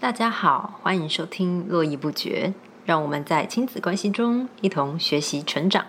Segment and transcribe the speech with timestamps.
[0.00, 2.54] 大家好，欢迎收听《络绎不绝》，
[2.86, 5.84] 让我们在亲子关系中一同学习成长。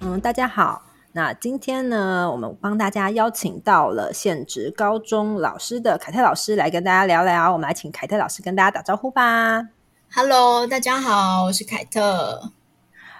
[0.00, 0.82] 嗯，大家好。
[1.12, 7.52] 那今天呢，我们帮大家邀请到了现职高中老师的凯特老师来跟大家聊聊。
[7.52, 9.68] 我们来请凯特老师跟大家打招呼吧。
[10.12, 12.50] Hello，大家好，我是凯特。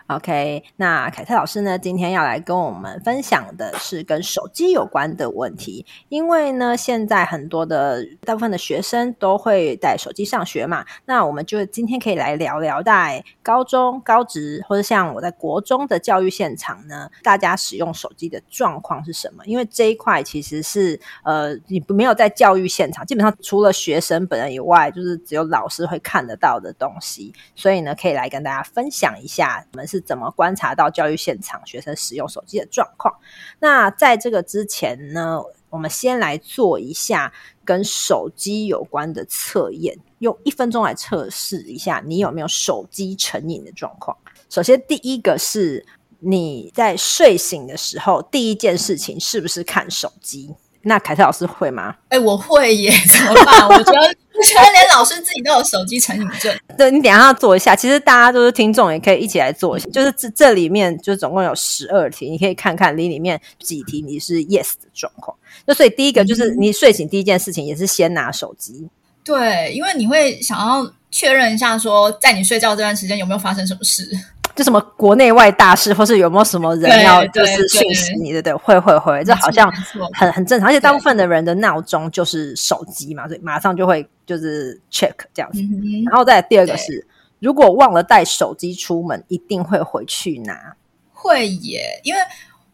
[0.09, 5.86] OK，那凯特老师呢，今天要来跟我们分享的是跟手机有关的问题。
[6.09, 19.45] 因为呢，现在很多的大部分的学生都会带手机上学嘛，那我们就今天可以来聊聊在高中、高职或者像我在国中的教育现场呢，大家使用手机的状况是什么？
[19.46, 33.14] 因为这一块其实是呃，你没有在教育现场，基本上除了学生本人以外，就是只有老师会看得到的东西，所以呢，可以来跟大家分享一下我们是怎么观察到教育现场学生使用手机的状况。
[33.59, 37.31] 那在这个之前呢，我们先来做一下
[37.62, 44.17] 跟手机有关的测验，用一分钟来测试一下你有没有手机成瘾的状况。
[44.49, 45.84] 首先，第一个是
[46.21, 50.55] 你在睡醒的时候，第一件事情是不是看手机？
[50.84, 51.95] 那凯特老师会吗？
[52.09, 53.69] 哎、我会耶，怎么办？
[53.69, 56.53] 我觉得，我觉得连老师自己都有手机成瘾症。
[56.77, 59.89] 对你等一下要做一下，其实大家都是听众，也可以一起来做一下。
[59.91, 65.37] 就是这这里面就总共有十二题，你可以看看你里面几题你是 yes 的状况。
[65.65, 68.89] 就所以第一个就是你睡醒第一件事情也是先拿手机，
[69.23, 74.11] 对，因为你会想要确认一下说在你睡觉这段时间有没有发生什么事。
[74.55, 79.72] 就什么国内外大事，或是有没有什么人要就是讯息你，对对，会会会，这好像
[80.12, 85.61] 很很正常，而且大部分的人的闹钟就是手机嘛，所以马上就会就是 check 这样子。
[85.61, 87.06] 嗯，然后再来第二个是，
[87.39, 90.77] 如果忘了带手机出门，一定会回去拿。
[91.12, 92.20] 会耶，因为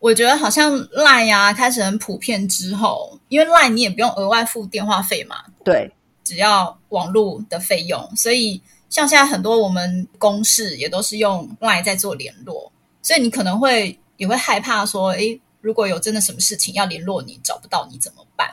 [0.00, 5.92] 我觉得好像 Line 呀、开始很普遍之后，因为 Line 你也不用额外付电话费嘛，对，
[6.24, 12.72] 只要网络的费用，所以像现在很多我们公事也都是用 LINE 在做联络，
[13.02, 18.48] 所以你可能会也会害怕说，诶，如果有真的什么事情要联络你，找不到你怎么办？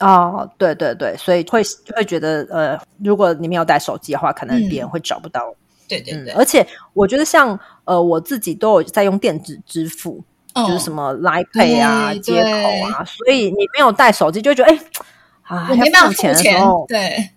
[0.00, 1.62] 哦，对对对，所以会
[1.94, 5.40] 会觉得，呃，如果你没有带手机的话，可能嗯别人会找不到。
[5.48, 5.56] 嗯，
[5.88, 10.22] 对对对，而且我觉得像呃，我自己都有在用电子支付，
[10.54, 12.48] 就是什么，么 Line Pay 啊、接口
[12.92, 14.78] 啊，所以你没有带手机，就会觉得哎。
[15.42, 17.30] 啊，我没办法付要付钱的时候，，对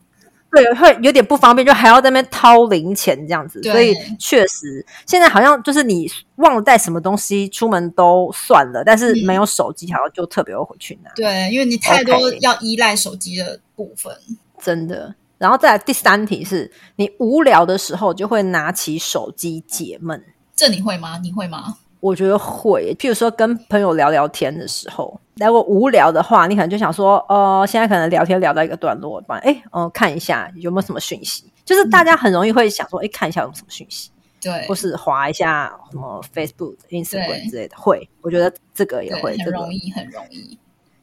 [0.52, 14.14] 对，会有点不方便，就还要在那边掏零钱这样子，所以确实现在好像就是你忘了带什么东西出门都算了，但是嗯没有手机，好像就特别会回去拿，对，因为你太多要依赖手机的部分。
[14.60, 15.16] 真的。
[15.38, 20.24] 然后再来第三题是你无聊的时候就会拿起手机解闷，
[20.56, 21.18] 这你会吗？
[21.24, 21.78] 你会吗？
[22.02, 34.12] 我觉得会，譬如说跟朋友聊聊天的时候，如果无聊的话，你可能就想说，呃，现在可能聊天聊到一个段落，不然哎，嗯、看一下有没有什么讯息，就是大家很容易会想说，哎，看一下有没有什么讯息。
[34.42, 40.58] 对或，是划一下什么 Facebook、Instagram 之类的，会，我觉得这个也对会，很容易，很容易。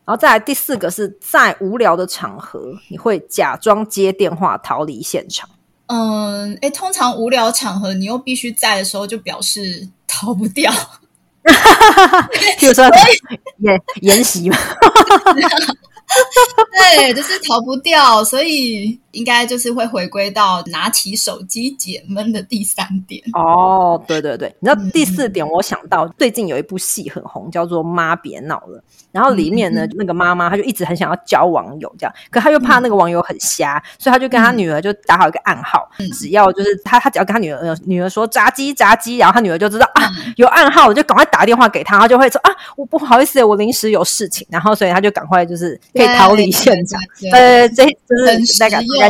[0.04, 5.48] 然后再来第四个是在无聊的场合，你会假装接电话逃离现场。
[5.88, 10.72] 嗯，哎，通常无聊场合你又必须在的时候，就表示逃不掉。
[12.58, 12.84] 比如说
[13.58, 14.56] 演演习嘛，
[16.78, 23.20] 对，就是逃不掉，所以应该就是会回归到拿起手机解闷的第三点。
[23.34, 24.90] 哦，对对对，你知道嗯。
[24.92, 28.78] 第四点，我想到最近有一部戏很红，叫做《妈别闹了》，
[29.12, 36.08] 然后里面呢，嗯那个妈妈她就一直很想要交网友，这样，可她又怕那个网友很瞎，所以她就跟她女儿就打好一个暗号，嗯。
[36.10, 40.32] 只要就是她她只要跟她女儿女儿说炸鸡炸鸡，然后她女儿就知道啊嗯。
[40.36, 47.00] 有暗号，我就赶快打电话给她，她就会说啊我不好意思，我临时有事情，然后所以她就赶快就是可以逃离现场。
[47.32, 48.58] 呃，这就是很实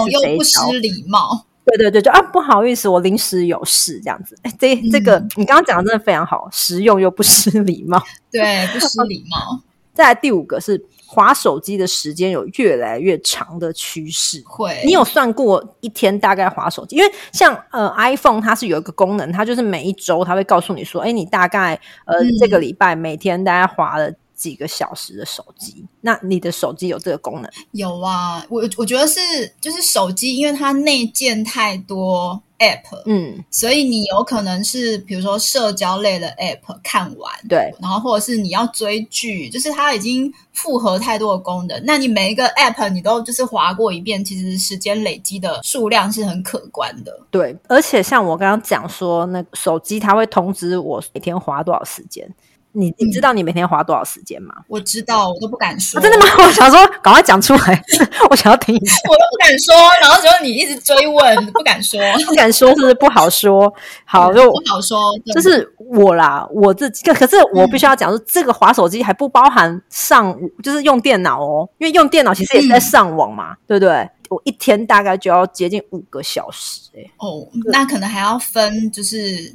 [0.06, 0.42] 又不。
[0.44, 1.44] 失礼貌。
[1.64, 4.34] 对对对，就啊，不好意思，我临时有事这样子。
[4.42, 8.02] 哎，这这个、嗯你刚刚讲的真的非常好，实用又不失礼貌。
[8.32, 9.60] 对，不失礼貌。
[9.92, 14.42] 再来第五个是划手机的时间有越来越长的趋势。
[14.46, 16.96] 会，你有算过一天大概划手机？
[16.96, 25.84] 因为像呃 iPhone 它是有一个功能，它就是每一周它会告诉你说，哎，你大概呃、嗯这个礼拜每天大概划了几个小时的手机。
[26.00, 27.50] 那你的手机有这个功能？
[27.72, 29.20] 有啊，我我觉得是
[29.60, 47.20] 就是手机，因为它内建太多 App，嗯，所以你有可能是比如说社交类的 App 看完，对，然后或者是你要追剧，就是它已经复合太多的功能，那你每一个 App 你都就是划过一遍，其实时间累积的数量是很可观的。
[47.30, 52.28] 对，而且像我刚刚讲说，那个手机它会通知我每天花多少时间。
[52.72, 54.54] 你你知道你每天花多少时间吗？
[54.68, 56.00] 我知道，我都不敢说。
[56.00, 56.26] 真的吗？
[56.46, 57.82] 我想说，赶快讲出来，
[58.30, 58.94] 我想要听一下。
[59.08, 63.72] 我都不敢说，然后结果你一直追问，不敢说，不敢说，是不是不好说？
[64.04, 64.98] 好，就不好说。
[65.34, 74.08] 就是我啦，我自己，可是我必须要讲说，这个滑手机还不包含上，就是用电脑哦，因为用电脑其实也是在上网嘛，对不对？
[74.28, 79.52] 我一天大概就要接近五个小时，哎，哦，那可能还要分，就是。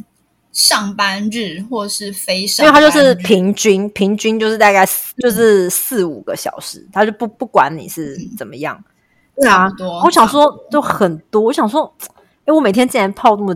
[0.54, 4.86] 上班日或是非上，因为他就是平均，平均就是大概
[5.18, 8.82] 就是四五个小时，他就不不管你是怎么样，
[9.36, 9.70] 对啊，
[10.06, 11.94] 我想说就很多，我想说，
[12.46, 13.54] 哎，我每天竟然泡那么。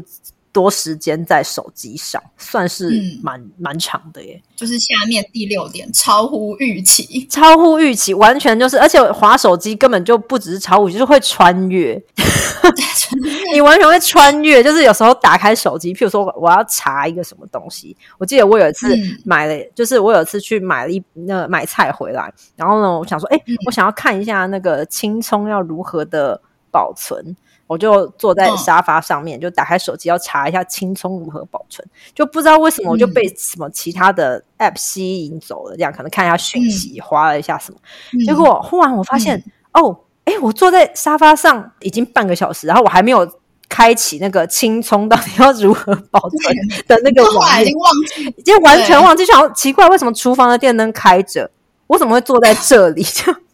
[0.58, 4.42] 多时间在手机上，算是蛮蛮长的耶。
[4.56, 11.94] 就是下面第六点，超乎预期，超乎预期，完全就是，而且滑手机根本就不只是超乎，就是会穿越。
[13.54, 18.88] 你完全会穿越，就是有时候打开手机，譬如说我要查一个什么东西，我记得我有一次
[19.24, 27.36] 买了，就是我有一次去买了一那买菜回来，然后呢，我想说，哎，我想要看一下那个青葱要如何的保存。
[27.68, 31.86] 我就坐在沙发上面，就打开手机要查一下青葱如何保存，
[32.16, 37.78] 就不知道为什么我就被什么其他的 app 吸引走了，这样可能看一下讯息，划了一下什么，
[38.26, 39.44] 结果忽然我发现，
[39.74, 43.30] 哦，哎，我坐在沙发上已经半个小时，然后我还没有
[43.68, 46.56] 开启那个青葱到底要如何保存
[46.88, 51.52] 的那个网页，已经忘记，已经完全忘记，想奇怪为什么厨房的电灯开着，
[51.88, 53.04] 我怎么会坐在这里？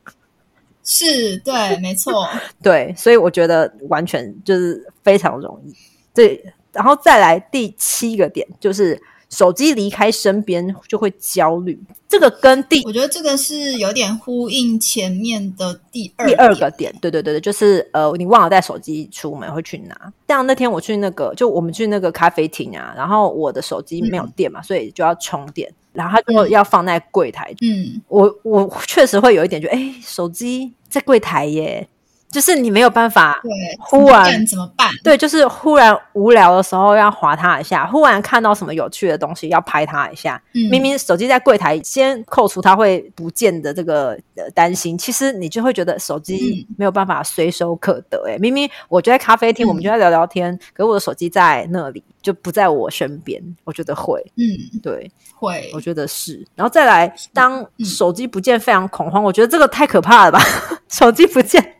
[0.84, 2.28] 是对，没错，
[2.62, 5.74] 对，所以我觉得完全就是非常容易。
[6.14, 11.80] 对，然后再来第七个点，就是手机离开身边就会焦虑。
[12.08, 16.94] 这个跟第，我觉得这个是有点呼应前面的第二第二个点。
[17.02, 20.14] 对对对对，就是呃，你忘了带手机出门会去拿。
[20.28, 25.74] 像那天我去那个，就我们去那个咖啡厅啊，然后我的手机没有电嘛，所以就要充电。
[25.94, 27.54] 然后他就要放在柜台。
[27.62, 31.88] 嗯，我我确实会有一点觉得，哎，手机在柜台耶。
[32.34, 34.90] 就是你没有办法，对，忽然怎么办？
[35.04, 40.42] 对，就是忽然无聊的时候要划它一下，忽然看到什么有趣的东西要拍它一下。
[40.72, 44.18] 明明手机在柜台，先扣除它会不见的这个
[44.56, 48.26] 担心，其实你就会觉得手机没有办法随手可得。
[48.28, 54.44] 哎，明明我就在咖啡厅，我们就在聊聊天，可我的手机在那里就不在我身边，我觉得会，嗯，
[54.82, 56.44] 对，会，我觉得是。
[56.56, 60.40] 然后再来，当手机不见非常恐慌，我觉得这个太可怕了吧？
[60.90, 61.76] 手机不见。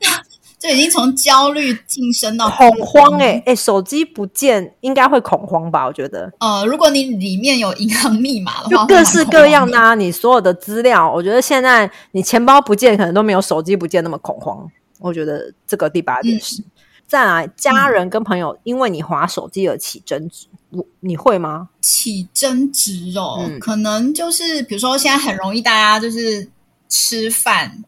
[0.64, 5.86] 这已经从焦虑晋升到恐慌，哎哎，手机不见应该会恐慌吧？
[5.86, 14.66] 我觉得，呃，如果你里面有银行密码的话，各式各样的啊，你所有的资料，我觉得现在你钱包不见，可能都没有手机不见那么恐慌。
[15.00, 16.64] 我觉得这个第八点是，
[17.06, 21.68] 再来，家人跟朋友因为你划手机而起争执，我你会吗？
[21.82, 26.48] 起争执哦，可能就是比如说现在很容易大家就是。
[26.94, 27.84] 吃饭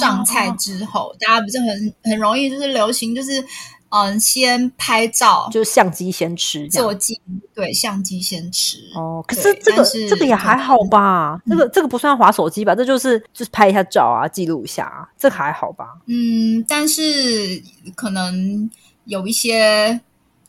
[0.00, 3.44] 上菜之后，大家不是很很容易就是流行，就是
[3.90, 7.20] 嗯，先拍照，就是相机先吃，做记
[7.54, 8.78] 对，相机先吃。
[8.94, 11.38] 哦，可是这个这个也还好吧？
[11.46, 12.74] 这个这个不算滑手机吧？
[12.74, 15.88] 这就是就是拍一下照啊，记录一下，这还好吧？
[16.06, 17.62] 嗯，但是
[17.94, 18.70] 可能
[19.04, 20.00] 有一些。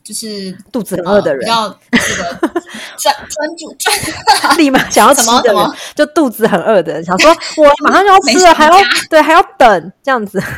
[0.08, 2.62] 就是肚子很饿的人，要这个
[2.96, 7.30] 专专注专，立马 想要吃的人，就肚子很饿的人，想说
[7.62, 8.74] 我马上就要吃了，还要
[9.10, 10.42] 对还要等这样子。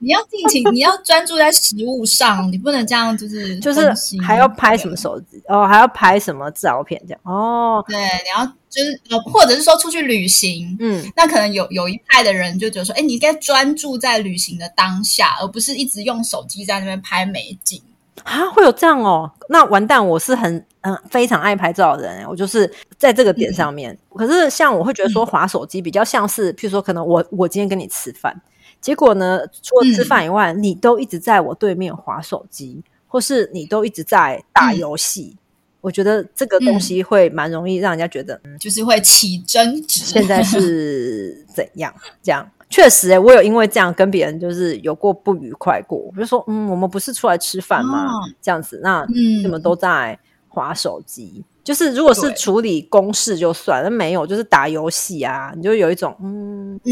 [0.00, 7.84] 你要尽情，你要专注在食物上，你不能这样，就是就是还要拍什么手机哦，还要拍什么照片这样哦。
[7.86, 17.80] 对，你要就是呃，或者是说出去旅行，嗯，那可能有有一派的人就觉得说，哎，你应该专注在旅行的当下，而不是一直用手机在那边拍美景。
[18.24, 19.30] 啊，会有这样哦？
[19.48, 20.06] 那完蛋！
[20.06, 23.96] 我是很嗯非常爱拍照的人，我就是在这个点上面。
[24.14, 28.40] 可是像我会觉得说，滑手机比较像是，譬如说，可能我我今天跟你吃饭，
[28.80, 35.36] 结果呢，除了吃饭以外，你都一直在我对面滑手机，或是你都一直在打游戏。
[35.80, 40.00] 我觉得这个东西会蛮容易让人家觉得，就是会起争执。
[40.04, 41.92] 现在是怎样？
[42.22, 42.48] 这样？
[42.72, 45.98] 确实，哎，我有因为这样跟别人就是有过不愉快过。
[45.98, 48.08] 我就说，嗯，我们不是出来吃饭吗？
[48.40, 49.06] 这样子，那
[49.42, 51.44] 你们都在划手机。
[51.62, 56.90] 就是如果是处理公事就算，那没有，就是打游戏啊，你就有一种，嗯嗯，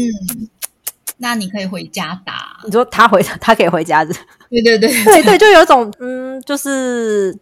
[1.17, 2.59] 那你可以回家打。
[2.63, 7.35] 你说他回 他可以回家，对对对对对，就有一种，嗯，就是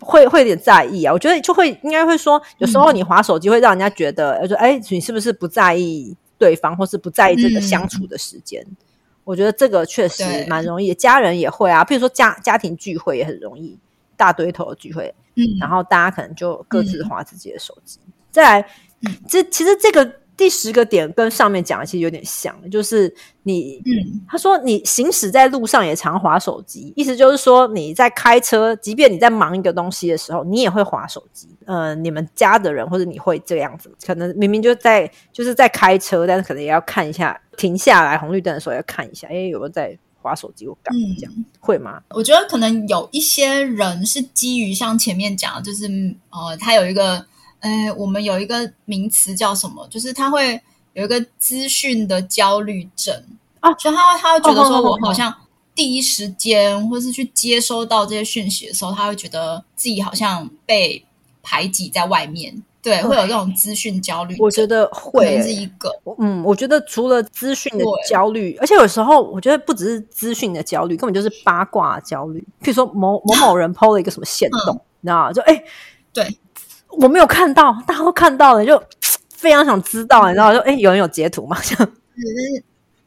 [0.00, 1.12] 会会有点在意啊。
[1.12, 6.16] 我觉得就会应该会说，有时候你划手机会让人家觉得，说，哎，你是不是不在意？
[6.40, 8.66] 对方或是不在意这个相处的时间，
[9.24, 10.94] 我觉得这个确实蛮容易。
[10.94, 13.78] 家人也会啊，譬如说家家庭聚会也很容易，
[14.16, 18.00] 大堆头的聚会，嗯，然后大家可能就各自划自己的手机。
[18.30, 18.68] 再来
[19.02, 31.46] 嗯，这其实这个第十个点跟上面讲的其实有点像，就是你，嗯，他说你行驶在路上也常划手机，意思就是说你在开车，即便你在忙一个东西的时候，你也会划手机。
[31.66, 42.00] 呃，你们家的人或者你会这样子，可能明明就在就是在开车，但是可能也要看一下，停下来红绿灯的时候要看一下，哎，有没有在划手机或干嘛这样，会吗？
[42.14, 45.84] 我觉得可能有一些人是基于像前面讲的，就是
[46.30, 47.26] 呃，他有一个。
[47.60, 49.86] 呃，我们有一个名词叫什么？
[49.88, 50.60] 就是他会
[50.94, 53.14] 有一个资讯的焦虑症
[53.60, 55.32] 啊，就他他会觉得说，我好像
[55.74, 61.04] 第一时间或是去接收到这些讯息的时候，他会觉得自己好像被
[61.42, 64.36] 排挤在外面，对，会有这种资讯焦虑。
[64.38, 72.40] 我觉得会是一个，嗯，我觉得除了资讯的焦虑，而且有时候我觉得不只是资讯的焦虑，根本就是八卦焦虑。
[72.62, 75.32] 譬如说某某某人抛了一个什么线动，你知道吗？
[75.32, 75.62] 就哎，
[76.12, 76.26] 对。
[76.98, 78.82] 我没有看到，大家都看到了，就
[79.34, 80.52] 非常想知道，你知道？
[80.52, 81.60] 就哎，有人有截图吗？
[81.62, 81.78] 像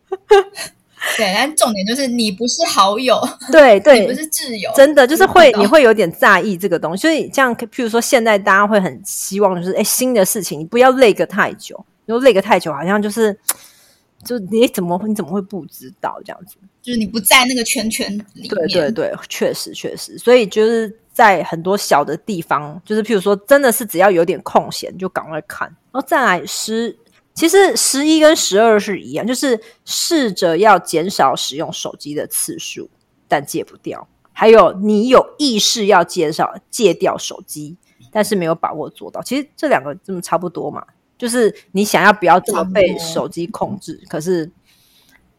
[1.18, 3.20] 对，但重点就是你不是好友，
[3.52, 7.02] 对对，你不是挚友，真的就是会，你会有点在意这个东西。
[7.02, 13.38] 所以，这样，譬如说，现在大家会很希望，就是哎，新的事情你不要累个太久，因为累个太久，好像就是，
[14.24, 16.56] 就你怎么你怎么会不知道这样子？
[16.82, 21.00] 就是你不在那个圈圈里面，对对对，确实确实，所以就是。
[21.13, 25.67] 在很多小的地方，就是譬如说，真的是只要有点空闲，就赶快看。
[25.91, 26.98] 然后再来十，
[27.36, 32.89] 其实十一跟十二是一样，就是试着要减少使用手机的次数，
[33.27, 34.08] 但戒不掉。
[34.32, 37.77] 还有你有意识要减少戒掉手机，
[38.12, 39.22] 但是没有把握做到。
[39.22, 40.84] 其实这两个这么差不多嘛，
[41.15, 44.51] 就是你想要不要这么被手机控制，可是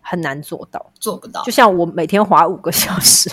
[0.00, 1.42] 很难做到，做不到。
[1.42, 3.28] 就像我每天划五个小时。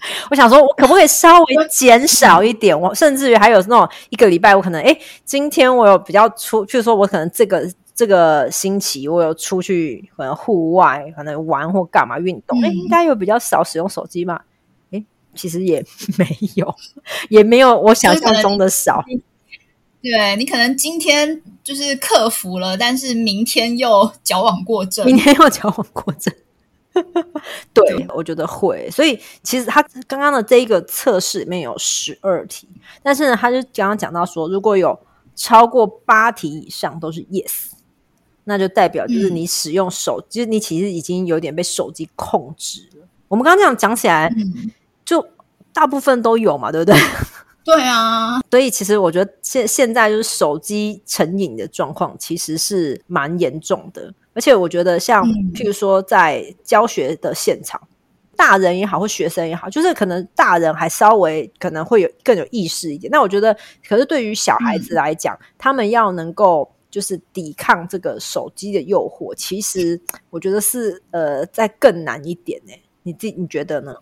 [0.30, 2.78] 我想说，我可不可以稍微减少一点？
[2.78, 14.40] 我甚至于还有那种一个礼拜，我可能哎，今天我有比较出，譬如说我可能这个这个星期我有出去，可能户外可能玩或干嘛运动，哎，应该有比较少使用手机嘛？
[14.90, 15.04] 哎，
[15.34, 15.84] 其实也
[16.16, 16.74] 没有，
[17.28, 19.04] 也没有我想象中的少。
[20.02, 26.32] 对你可能今天就是克服了，但是明天又矫枉过正，明天又矫枉过正。
[27.74, 28.88] 对，我觉得会。
[28.90, 32.68] 所以其实他刚刚的这一个测试里面有十二题，
[33.02, 34.98] 但是呢，他就刚刚讲到说，如果有
[35.34, 37.70] 超过八题以上都是 yes，
[38.44, 43.06] 那就代表就是你使用手机，你其实已经有点被手机控制了。
[43.28, 44.32] 我们刚刚这样讲起来，
[45.04, 45.24] 就
[45.72, 47.00] 大部分都有嘛，对不对？
[47.64, 48.40] 对啊。
[48.50, 54.12] 所以其实我觉得现现在就是手机成瘾的状况，其实是蛮严重的。
[54.40, 57.78] 而且我觉得，像譬如说，在教学的现场，
[58.34, 63.10] 大人也好，或学生也好，就是可能大人还稍微可能会有更有意识一点。
[63.12, 63.54] 那我觉得，
[63.86, 72.72] 可是对于小孩子来讲，他们要能够就是抵抗这个手机的诱惑，其实我觉得是呃，在更难一点呢。
[73.02, 73.94] 你自己你觉得呢？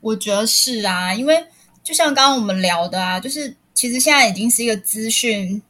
[0.00, 1.40] 我觉得是啊，因为
[1.84, 5.62] 就像刚刚我们聊的啊，就是其实现在已经是一个资讯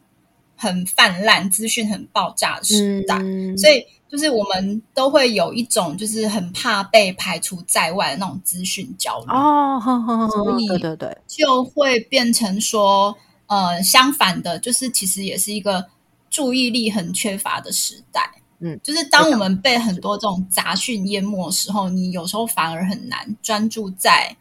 [0.64, 3.16] 很泛滥、资讯很爆炸的时代，
[3.56, 3.84] 所以。
[4.06, 13.16] 就是我们都会有一种，就是很怕被排除在外的那种资讯焦虑哦，所以对对对，就会变成说，
[13.46, 15.84] 呃，相反的，就是其实也是一个
[16.30, 18.30] 注意力很缺乏的时代。
[18.60, 24.36] 嗯，就是当我们被很多这种杂讯淹没的时候，你有时候反而很难专注在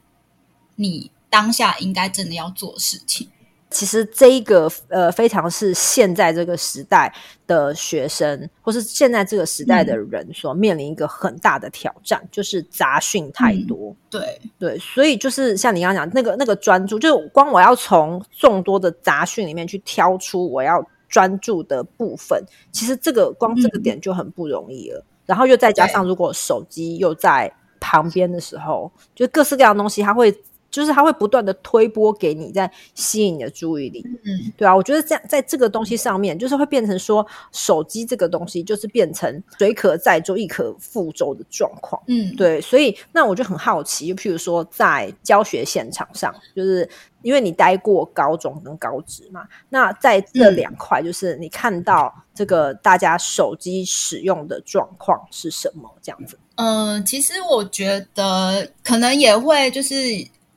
[0.75, 3.27] 你当下应该真的要做的事情。
[3.73, 7.11] 其实这一个呃，非常是现在这个时代
[7.47, 13.93] 的学生，或是现在这个时代的人所面临一个很大的挑战，就是杂讯太多。
[14.11, 25.03] 对对，所以就是像你刚刚讲那个那个专注，就光我要从众多的杂讯里面去挑出我要专注的部分，其实这个光这个点就很不容易了。
[25.25, 30.31] 然后又再加上，如果手机又在旁边的时候，就各式各样的东西，它会。
[30.73, 46.89] 就是它会不断的推波给你，在吸引你的注意力，嗯，对啊，我觉得这样在这个东西上面，就是会变成说，手机这个东西就是变成水可载舟，亦可覆舟的状况，嗯，对，所以那我就很好奇，就譬如说在教学现场上，就是
[47.21, 56.35] 因为你待过高中跟高职嘛，那在这两块，就是你看到这个大家手机使用的状况是什么这样子？
[56.55, 59.93] 嗯，其实我觉得可能也会就是。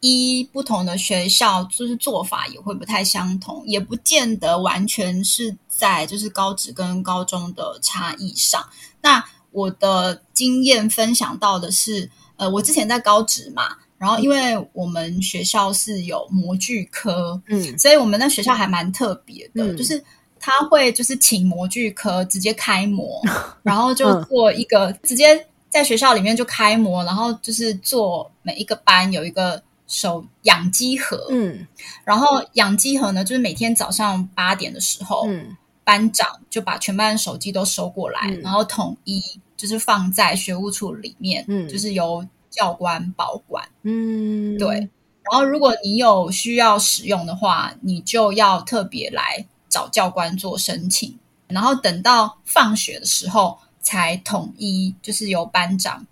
[0.00, 8.64] 一不同的学校就是做法也会不太相同，也不见得完全是在就是高职跟高中的差异上。
[9.00, 20.02] 那我的经验分享到的是，呃，我之前在高职嘛，然后因为我们学校是有模具科，嗯，所以我们那学校还蛮特别的，就是。
[20.38, 23.20] 他会就是请模具科直接开模，
[23.64, 31.66] 然后就做一个直接在学校里面就开模，然后就是做每一个班有一个手养鸡盒，嗯。
[32.04, 35.56] 然后养鸡盒呢，就是每天早上八点的时候，嗯。
[35.84, 38.40] 班长就把全班的手机都收过来，嗯。
[38.40, 39.22] 然后统一
[39.56, 41.68] 就是放在学务处里面，嗯。
[41.68, 43.68] 就是由教官保管。
[43.82, 44.88] 嗯，对，然
[45.30, 51.16] 后如果你有需要使用的话，你就要特别来找教官做申请，
[51.48, 56.04] 然后等到放学的时候才统一，就是由班长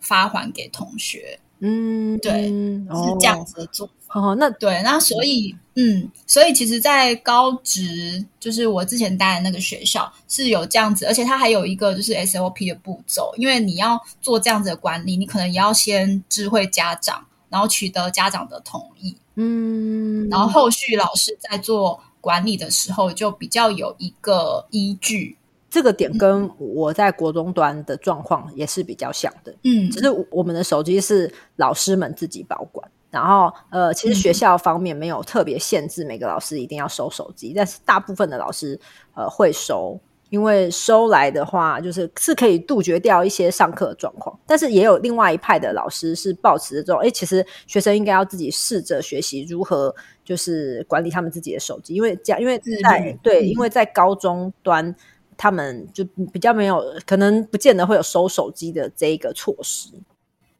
[0.00, 3.44] 发还给同学，嗯，对嗯是这样。
[3.44, 25.36] 子的做哦那对，那所以，嗯，所以其实，在高职，就是我之前待的那个学校是有这样子，而且它还有一个就是 SOP 的步骤，因为你要做这样子的管理，你可能也要先知会家长，然后取得家长的同意，嗯，然后后续老师在做管理的时候，就比较有一个依据。
[25.70, 32.90] 这个点跟我在国中端的状况也是比较像的，嗯只是我们的手机是老师们自己保管。
[33.10, 38.78] 然后，呃，其实学校方面没有特别限制每个老师一定要收手机，但是大部分的老师
[39.16, 39.98] 呃会收，
[40.28, 44.38] 因为收来的话，就是是可以杜绝掉一些上课的状况。
[44.46, 49.92] 但是也有另外一派的老师是抱持这种，哎，其实学生应该要自己试着学习如何
[50.24, 54.94] 就是管理他们自己的手机，因为这样，因为在对，嗯因为在高中端。
[55.40, 59.88] 他们就比较没有，可能不见得会有收手机的这一个措施。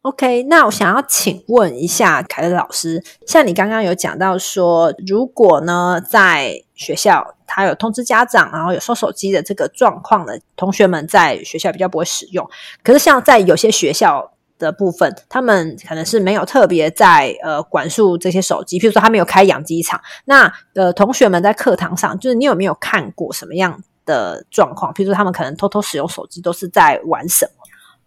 [0.00, 12.48] OK，那我想要请问一下凯乐老师，像你刚刚有讲到说，如果呢在学校他有通知家长，然后有收手机的这个状况呢，同学们在学校比较不会使用。
[12.82, 24.92] 可是像在有些学校的部分，他们可能是没有特别在呃管束这些手机，譬如说他们有开养鸡场，那呃同学们在课堂上，就是你有没有看过什么样的状况？
[24.92, 27.52] 譬如说他们可能偷偷使用手机，都是在玩什么？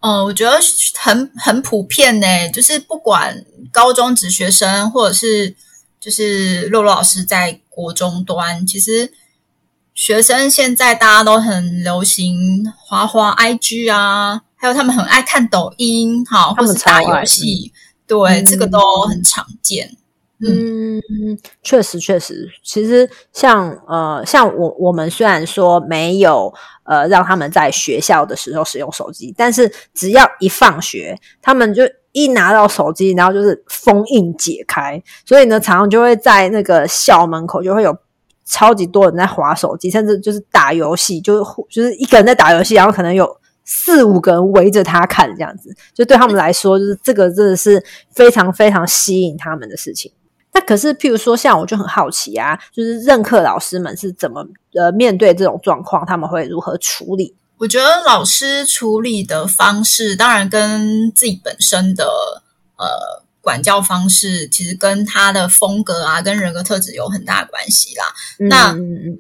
[0.06, 0.60] 嗯，我觉得
[1.00, 5.56] 很很普遍呢，就是不管高中职学生，或者是
[5.98, 9.14] 就是洛洛老师在国中端，其实
[9.96, 17.72] 学生现在大家都很流行滑滑 IG 啊，还有他们很爱看抖音，好，或是打游戏，
[18.06, 19.96] 对，嗯这个都很常见。
[20.46, 21.02] 嗯，
[21.62, 26.54] 确实确实，其实像呃，像我我们虽然说没有
[26.84, 37.96] 呃让他们在学校的时候使用手机，但是只要一放学，他们就一拿到手机，然后就是封印解开，所以呢，常常就会在那个校门口就会有
[38.46, 43.38] 超级多人在划手机，甚至就是打游戏，就是就是一个人在打游戏，然后可能有。
[43.66, 47.82] 四五个人围着他看，这样子，就对他们来说，就是这个真的是
[48.14, 50.12] 非常非常吸引他们的事情。
[50.54, 57.36] 那可是，譬如说，像我就很好奇啊，就是任课老师们是怎么呃面对这种状况，他们会如何处理？
[57.58, 62.06] 我觉得老师处理的方式，当然跟自己本身的
[62.78, 68.04] 呃管教方式，其实跟他的风格啊，跟人格特质有很大的关系啦。
[68.50, 68.72] 那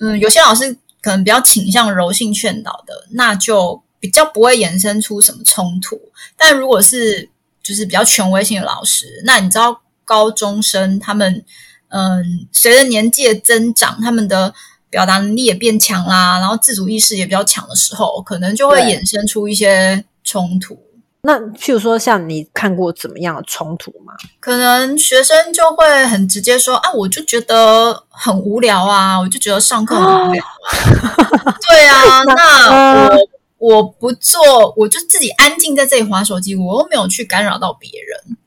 [0.01, 5.99] 嗯，有些老师可能比较倾向柔性劝导的，那就比较不会衍生出什么冲突。
[6.37, 7.29] 但如果是
[7.61, 11.43] 就是比较权威性的老师，那你知道高中生他们
[11.89, 14.53] 嗯，随着年纪的增长，他们的
[14.89, 20.77] 表达能力也变强啦，然后自主意识也比较强的时候，可能就会衍生出一些冲突。
[21.25, 24.13] 那譬如说，像你看过怎么样的冲突吗？
[24.41, 31.55] 可能学生就会很直接说啊，我就觉得很无聊啊，我就觉得上课很无聊啊。
[31.65, 38.37] 对啊， 那我我不做，我就自己安静在这里划手机，我又没有去干扰到别人，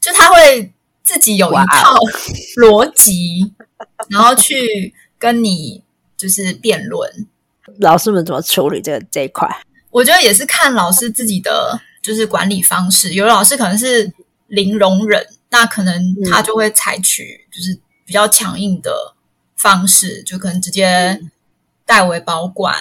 [0.00, 0.72] 就他会
[1.12, 1.96] 自己有一套
[2.62, 3.52] 逻辑，
[4.10, 5.82] 然后去跟你
[6.16, 7.26] 就是辩论。
[7.80, 9.48] 老师们怎么处理这个这一块？
[9.90, 14.12] 我觉得也是看老师自己的就是管理方式，有的老师可能是
[14.46, 18.92] 零容忍，那可能他就会采取就是比较强硬的
[19.56, 21.20] 方式，就可能直接
[21.84, 22.72] 代为保管，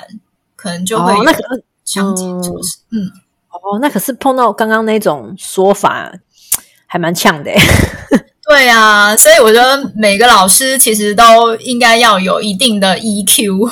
[0.55, 1.39] 可能就会那可
[1.83, 2.77] 强制措施。
[2.91, 3.09] 嗯，
[3.49, 6.13] 哦，那可是碰到刚刚那种说法，
[6.89, 7.60] 还蛮呛的欸。
[8.49, 13.71] 对啊，所以我觉得每个老师其实都应该要有一定的 E EQ。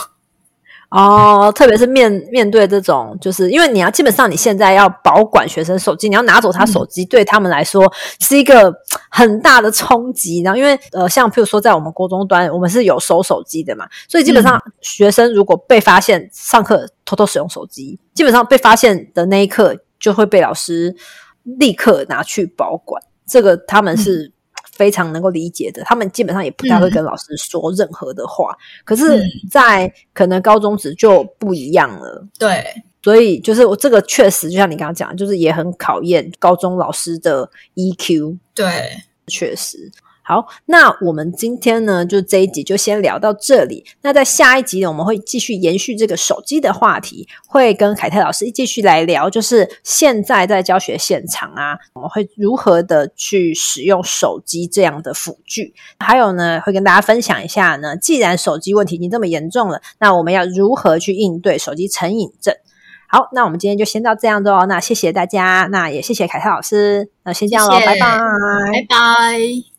[0.90, 8.74] 哦，特别是面面对这种，就是因为你要基本上你现在要保管学生手机，你要拿走他手机，对他们来说是一个
[9.10, 10.42] 很大的冲击。
[10.44, 20.96] 然后因为呃，像譬如说在我们国中端，我们是有收手机的嘛，所以基本上学生如果被发现上课偷偷使用手机，基本上被发现的那一刻就会被老师
[21.60, 23.02] 立刻拿去保管。
[23.26, 24.32] 这个他们是
[24.72, 28.56] 非常能够理解的，他们基本上也不太会跟老师说任何的话。
[28.86, 32.26] 可是嗯，在可能高中时就不一样了。
[32.38, 32.64] 对，
[33.02, 38.38] 所以就是我这个确实，就像你刚刚讲，就是也很考验高中老师的 EQ。
[38.54, 38.92] 对，
[39.28, 39.92] 确实。
[40.28, 43.86] 好，那我们今天呢，就这一集就先聊到这里。
[44.02, 55.74] 那在下一集呢，我们会继续延续这个手机的话题，会跟凯泰老师继续来聊，就是现在在教学现场啊，我们会如何的去使用手机这样的辅具。
[56.00, 62.54] 还有呢，会跟大家分享一下呢，既然手机问题已经这么严重了，那我们要如何去应对手机成瘾症？
[63.08, 64.66] 好，那我们今天就先到这样子哦。
[64.68, 67.10] 那谢谢大家，那也谢谢凯泰老师。
[67.24, 67.98] 那先这样喽，拜拜。
[67.98, 69.77] 拜拜。